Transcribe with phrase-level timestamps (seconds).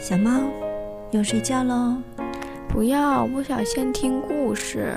[0.00, 0.30] 小猫，
[1.10, 1.94] 要睡觉喽？
[2.70, 4.96] 不要，我想先听故事。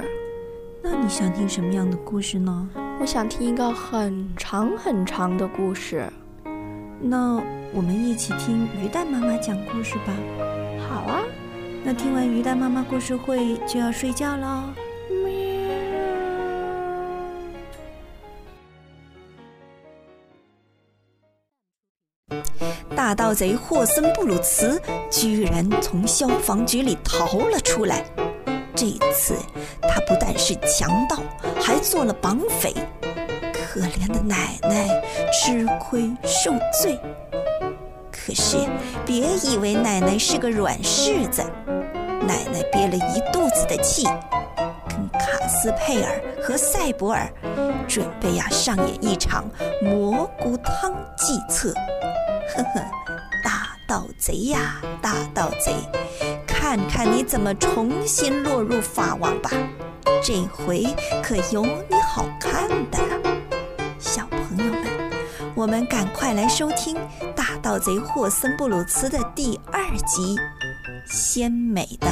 [0.81, 2.69] 那你想听什么样的故事呢？
[3.01, 6.05] 我想听一个很长很长的故事。
[7.01, 7.35] 那
[7.73, 10.13] 我们一起听鱼蛋妈妈讲故事吧。
[10.87, 11.19] 好啊。
[11.83, 14.69] 那听完鱼蛋妈妈故事会就要睡觉喽。
[23.13, 28.03] 盗贼霍森布鲁茨居然从消防局里逃了出来。
[28.75, 29.35] 这次
[29.81, 31.17] 他不但是强盗，
[31.61, 32.73] 还做了绑匪。
[33.53, 34.87] 可怜的奶奶
[35.31, 36.99] 吃亏受罪。
[38.11, 38.57] 可是
[39.05, 41.43] 别以为奶奶是个软柿子，
[42.21, 44.05] 奶奶憋了一肚子的气，
[44.87, 47.27] 跟卡斯佩尔和塞博尔
[47.87, 49.45] 准备呀上演一场
[49.81, 51.73] 蘑菇汤计策。
[52.49, 52.85] 呵呵，
[53.43, 55.73] 大盗贼呀，大盗贼，
[56.45, 59.51] 看看你怎么重新落入法网吧！
[60.21, 60.83] 这回
[61.23, 63.37] 可有你好看的了，
[63.99, 65.11] 小朋友们，
[65.55, 66.95] 我们赶快来收听
[67.33, 70.35] 《大盗贼霍森布鲁茨》的第二集
[71.05, 72.07] 《鲜美的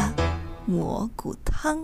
[0.66, 1.78] 蘑菇汤》。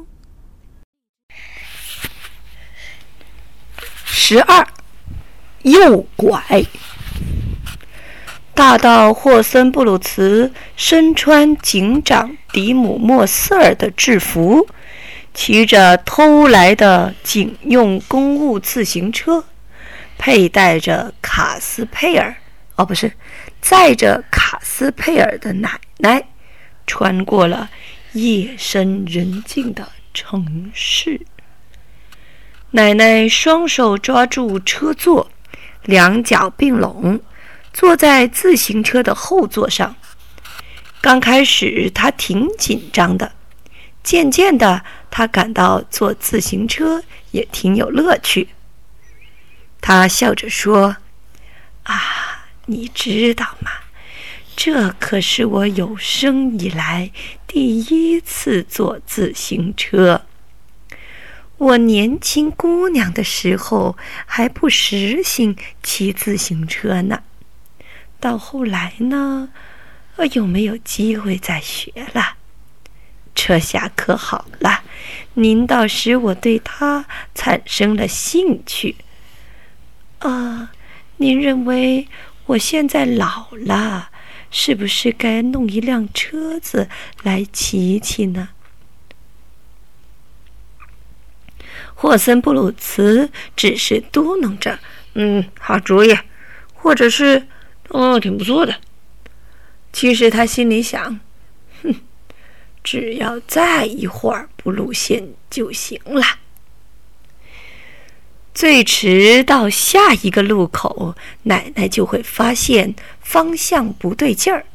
[4.06, 4.68] 十二，
[5.62, 6.66] 右拐。
[8.58, 14.68] 大盗霍森布鲁茨身穿警长迪姆莫瑟尔的制服，
[15.32, 19.44] 骑着偷来的警用公务自行车，
[20.18, 22.36] 佩戴着卡斯佩尔
[22.78, 23.12] （哦，不是，
[23.62, 26.24] 载着卡斯佩尔的奶奶），
[26.88, 27.70] 穿过了
[28.14, 31.22] 夜深人静的城市。
[32.72, 35.30] 奶奶双手抓住车座，
[35.84, 37.20] 两脚并拢。
[37.78, 39.96] 坐在自行车的后座上，
[41.00, 43.34] 刚开始他挺紧张的，
[44.02, 48.50] 渐渐的他感到坐自行车也挺有乐趣。
[49.80, 50.98] 他笑着说
[51.86, 53.70] ：“啊，你知道吗？
[54.56, 57.12] 这可是我有生以来
[57.46, 60.26] 第一次坐自行车。
[61.58, 67.22] 我年轻姑娘的时候还不实行骑自行车呢。”
[68.20, 69.50] 到后来呢，
[70.16, 72.36] 我有没有机会再学了？
[73.36, 74.82] 这下可好了，
[75.36, 77.06] 您倒使我对他
[77.36, 78.96] 产生了兴趣。
[80.20, 80.72] 啊，
[81.18, 82.08] 您认为
[82.48, 84.10] 我现在老了，
[84.50, 86.90] 是不是该弄一辆车子
[87.22, 88.50] 来骑骑呢？
[91.94, 94.80] 霍森布鲁茨只是嘟囔着
[95.14, 96.18] ：“嗯，好主意。”
[96.74, 97.48] 或者是。
[97.90, 98.76] 哦，挺不错的。
[99.94, 101.20] 其实他心里想
[101.82, 101.96] ：“哼，
[102.84, 106.40] 只要再一会儿不露馅就行了。”
[108.54, 114.66] 最迟到下一个路口，奶奶就会发现方向不对劲儿。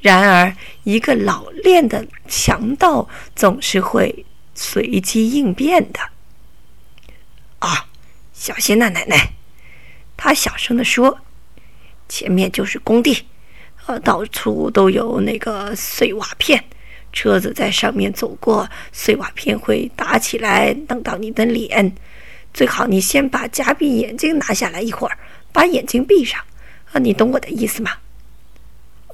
[0.00, 6.00] 然而，一个老练的强盗总是会随机应变的。
[7.58, 7.86] 啊，
[8.32, 9.32] 小心呐，奶奶！
[10.16, 11.20] 他小声地说。
[12.08, 13.24] 前面就是工地，
[13.86, 16.62] 呃，到处都有那个碎瓦片，
[17.12, 21.94] 车子在上面走过，碎瓦片会打起来，弄到你的脸。
[22.54, 25.18] 最好你先把夹闭眼睛拿下来一会儿，
[25.52, 26.40] 把眼睛闭上。
[26.92, 27.92] 啊，你懂我的意思吗？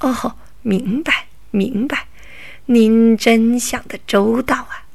[0.01, 2.07] 哦，明白，明白。
[2.67, 4.87] 您真想得周到啊！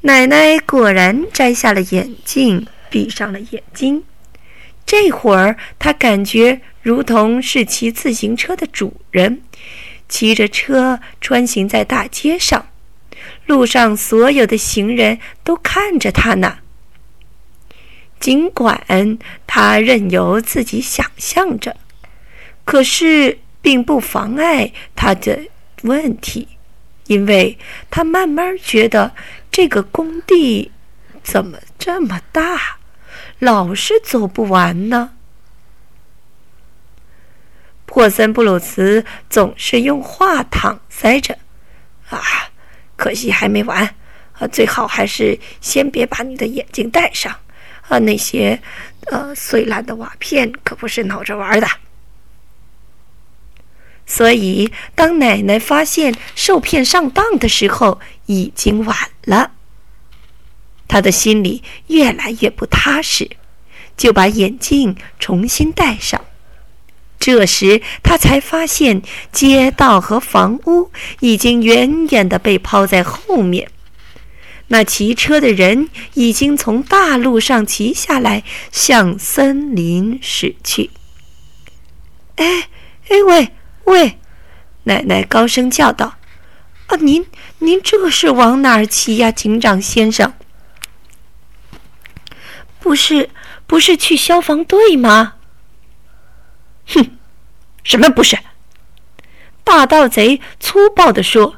[0.00, 4.02] 奶奶果然摘下了眼镜，闭上了眼睛。
[4.86, 9.42] 这会儿，他感觉如同是骑自行车的主人，
[10.08, 12.68] 骑着车穿行在大街上，
[13.46, 16.58] 路上所有的行人都看着他呢。
[18.20, 21.76] 尽管他任由自己想象着，
[22.64, 25.38] 可是并不妨碍他的
[25.82, 26.48] 问题，
[27.06, 27.58] 因为
[27.90, 29.12] 他慢慢觉得
[29.50, 30.70] 这个工地
[31.22, 32.78] 怎么这么大。
[33.38, 35.12] 老是走不完呢。
[37.86, 41.38] 霍森布鲁茨总是用话搪塞着
[42.10, 42.20] ：“啊，
[42.96, 43.94] 可惜还没完，
[44.32, 47.32] 啊，最好还是先别把你的眼睛戴上，
[47.88, 48.60] 啊，那些
[49.12, 51.68] 呃碎烂的瓦片可不是闹着玩的。”
[54.06, 59.52] 所以，当奶奶发现受骗上当的时候，已经晚了。
[60.88, 63.30] 他的心里越来越不踏实，
[63.96, 66.20] 就把眼镜重新戴上。
[67.18, 69.02] 这时，他才发现
[69.32, 70.90] 街道和房屋
[71.20, 73.70] 已经远远地被抛在后面。
[74.68, 80.90] 那骑车的人已经从大路上骑下来，向森林驶去。
[82.36, 82.68] 哎
[83.08, 83.48] 哎喂
[83.84, 84.18] 喂！
[84.84, 86.16] 奶奶高声叫道
[86.88, 87.24] ：“啊，您
[87.58, 90.32] 您这是往哪儿骑呀，警长先生？
[92.84, 93.30] 不是
[93.66, 95.36] 不是去消防队吗？”
[96.86, 97.16] 哼，
[97.82, 98.38] 什么不是？
[99.64, 101.56] 大盗贼粗暴地说。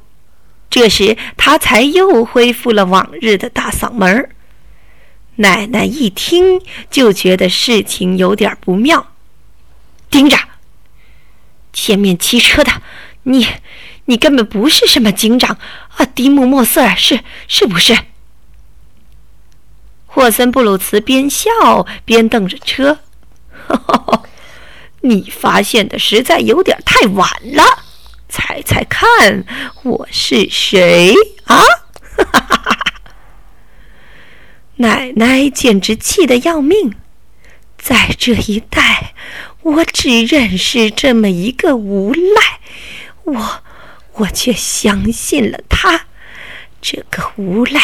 [0.70, 4.30] 这时，他才又恢复了往日的大嗓门儿。
[5.36, 9.12] 奶奶一听就觉得事情有点不妙，
[10.10, 10.36] 盯着
[11.72, 12.82] 前面骑车的
[13.24, 13.48] 你，
[14.06, 15.58] 你根本不是什么警长
[15.96, 17.96] 啊，迪姆·莫瑟尔是是不是？
[20.16, 23.00] 霍森·布鲁茨边笑边瞪着车，
[25.02, 27.62] 你发现的实在有点太晚了。
[28.26, 29.44] 猜猜看，
[29.82, 31.14] 我是谁
[31.44, 31.56] 啊？
[32.16, 32.94] 哈哈哈哈
[34.76, 36.94] 奶奶简直气得要命，
[37.76, 39.12] 在这一带，
[39.60, 42.60] 我只认识这么一个无赖，
[43.24, 43.62] 我
[44.14, 46.06] 我却相信了他。
[46.80, 47.80] 这个无赖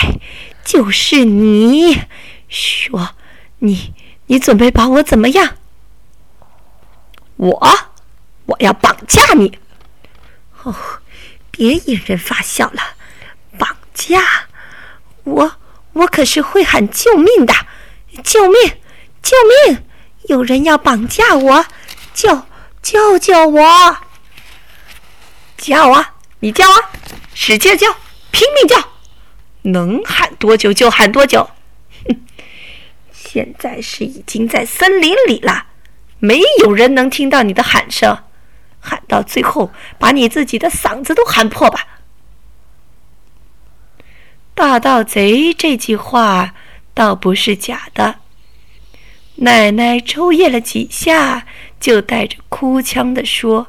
[0.65, 2.03] 就是你。
[2.49, 3.15] 说，
[3.61, 3.95] 你
[4.27, 5.57] 你准备把我怎么样？
[7.37, 7.79] 我
[8.45, 9.59] 我要绑架你。
[10.63, 10.75] 哦，
[11.51, 12.83] 别引人发笑了！
[13.59, 14.23] 绑架
[15.25, 15.53] 我，
[15.95, 17.55] 我可是会喊救命的！
[18.23, 18.77] 救命！
[19.23, 19.37] 救
[19.67, 19.83] 命！
[20.29, 21.67] 有人要绑架我！
[22.13, 22.43] 救
[22.83, 23.97] 救救我！
[25.57, 26.15] 叫啊！
[26.41, 26.91] 你叫啊！
[27.35, 27.91] 使劲叫，
[28.31, 28.92] 拼命叫，
[29.63, 31.49] 能喊多久就喊多久！
[32.07, 32.17] 哼！
[33.13, 35.67] 现在是已经在森林里了，
[36.19, 38.19] 没有人能听到你的喊声。
[38.81, 41.87] 喊到最后，把你自己的嗓子都喊破吧！
[44.55, 46.55] 大盗贼这句话
[46.93, 48.17] 倒不是假的。
[49.37, 51.47] 奶奶抽噎了几下，
[51.81, 53.69] 就带着哭腔的说：“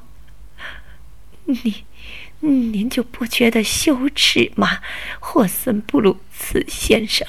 [1.45, 1.85] 你，
[2.49, 4.79] 您就不觉得羞耻吗，
[5.19, 7.25] 霍森布鲁茨先生？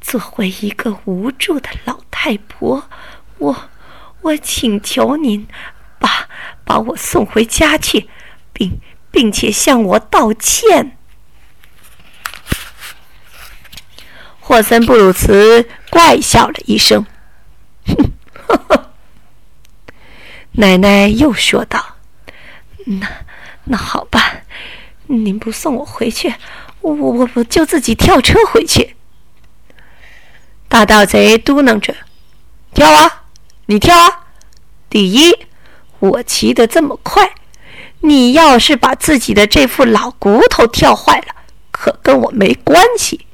[0.00, 2.88] 作为一个无助的老太婆，
[3.38, 3.70] 我，
[4.20, 5.46] 我请求您。”
[5.98, 6.28] 把
[6.64, 8.10] 把我送回家去，
[8.52, 8.78] 并
[9.10, 10.98] 并且向我道歉。
[14.38, 17.06] 霍森布鲁茨怪笑了一声，
[17.86, 18.12] 哼，
[20.52, 21.96] 奶奶又说道
[22.84, 23.08] ：“那
[23.64, 24.42] 那好吧，
[25.06, 26.34] 您不送我回去，
[26.80, 28.96] 我我我就自己跳车回去。”
[30.68, 31.94] 大盗贼嘟囔着
[32.74, 33.24] ：“跳啊，
[33.66, 34.26] 你跳啊！
[34.88, 35.34] 第一。”
[36.00, 37.30] 我骑得这么快，
[38.00, 41.34] 你要是把自己的这副老骨头跳坏了，
[41.70, 43.24] 可跟我没关系。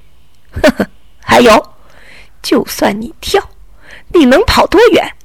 [0.53, 0.87] 呵呵，
[1.19, 1.75] 还有，
[2.41, 3.43] 就算你跳，
[4.15, 5.17] 你能跑多远？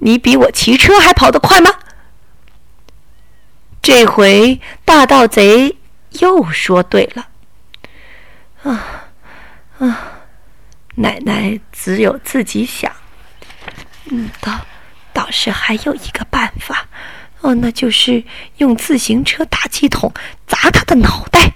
[0.00, 1.70] 你比我骑车还跑得快吗？
[3.82, 5.76] 这回大盗贼
[6.20, 7.28] 又说对了。
[8.62, 9.04] 啊
[9.78, 10.12] 啊，
[10.94, 12.90] 奶奶只有自己想。
[14.06, 14.58] 嗯，倒。
[15.14, 16.88] 倒是还有一个办法，
[17.42, 18.24] 哦，那就是
[18.56, 20.10] 用自行车打气筒
[20.46, 21.52] 砸他的脑袋。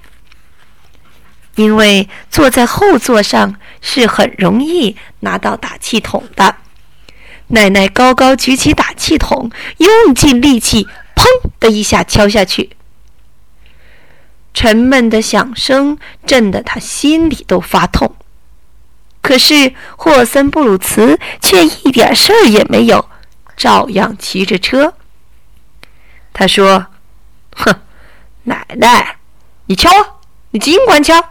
[1.54, 6.56] 因为坐在后座上是很容易拿到打气筒的。
[7.46, 11.24] 奶奶高高举起打气筒，用尽力气，砰
[11.58, 12.76] 的一下敲下去。
[14.54, 18.14] 沉闷的响声震得他心里都发痛。
[19.20, 23.08] 可是霍森布鲁茨却一点事儿也没有。
[23.56, 24.94] 照样骑着车。
[26.34, 26.88] 他说
[27.56, 27.74] ：“哼，
[28.44, 29.16] 奶奶，
[29.64, 29.90] 你敲，
[30.50, 31.30] 你尽管敲。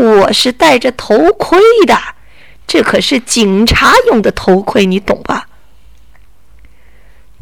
[0.00, 1.96] 我是戴着头盔的，
[2.66, 5.47] 这可是警察用的头盔，你懂吧？”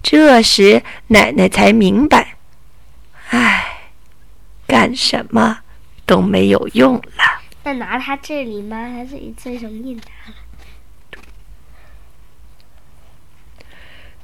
[0.08, 2.36] 这时，奶奶才明白，
[3.30, 3.90] 唉，
[4.64, 5.58] 干什么
[6.06, 7.42] 都没有用了。
[7.64, 8.88] 那拿他这里吗？
[8.88, 10.34] 他这里最容易拿了。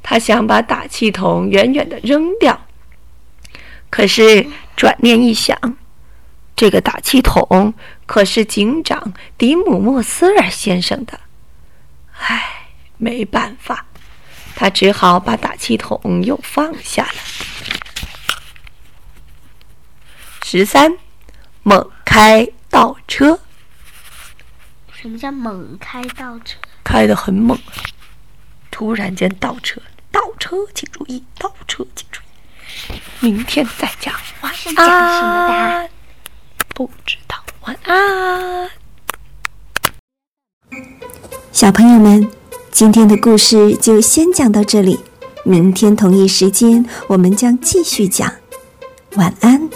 [0.05, 2.65] 他想把打气筒远远的扔掉，
[3.91, 4.47] 可是
[4.77, 5.77] 转念一想，
[6.55, 7.75] 这个打气筒
[8.07, 11.19] 可是警长迪姆·莫斯尔先生的，
[12.21, 13.87] 唉，没办法，
[14.62, 17.14] 他只好把打气筒又放下了。
[20.45, 20.97] 十三，
[21.64, 23.40] 猛开倒车。
[24.92, 26.59] 什么叫猛开倒车？
[26.85, 27.59] 开的很猛，
[28.71, 29.83] 突然间倒车。
[30.12, 33.00] 倒车车请注意，倒车请注意。
[33.19, 35.90] 明天再讲，晚是讲什么的安。
[36.69, 38.71] 不知道，晚安。
[41.50, 42.31] 小朋友们，
[42.73, 44.99] 今天的故事就先讲到这里，
[45.45, 48.33] 明天同一时间我们将继续讲。
[49.14, 49.69] 晚安。